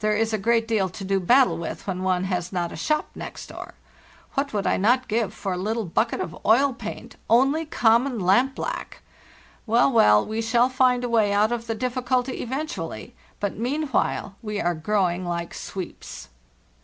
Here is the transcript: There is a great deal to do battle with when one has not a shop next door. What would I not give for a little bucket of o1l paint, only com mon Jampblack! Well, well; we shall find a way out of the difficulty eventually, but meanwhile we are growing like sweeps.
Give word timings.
There 0.00 0.16
is 0.16 0.32
a 0.32 0.36
great 0.36 0.66
deal 0.66 0.88
to 0.88 1.04
do 1.04 1.20
battle 1.20 1.56
with 1.56 1.86
when 1.86 2.02
one 2.02 2.24
has 2.24 2.50
not 2.52 2.72
a 2.72 2.76
shop 2.76 3.06
next 3.14 3.46
door. 3.46 3.74
What 4.34 4.52
would 4.52 4.66
I 4.66 4.76
not 4.76 5.06
give 5.06 5.32
for 5.32 5.52
a 5.52 5.56
little 5.56 5.84
bucket 5.84 6.20
of 6.20 6.36
o1l 6.44 6.76
paint, 6.76 7.14
only 7.30 7.66
com 7.66 8.02
mon 8.02 8.18
Jampblack! 8.18 9.00
Well, 9.68 9.92
well; 9.92 10.26
we 10.26 10.42
shall 10.42 10.70
find 10.70 11.04
a 11.04 11.08
way 11.08 11.32
out 11.32 11.52
of 11.52 11.68
the 11.68 11.76
difficulty 11.76 12.42
eventually, 12.42 13.14
but 13.38 13.56
meanwhile 13.58 14.34
we 14.42 14.60
are 14.60 14.74
growing 14.74 15.24
like 15.24 15.54
sweeps. 15.54 16.30